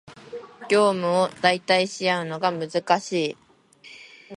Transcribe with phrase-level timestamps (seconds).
[0.67, 3.37] 業務を代替し合うのが難しい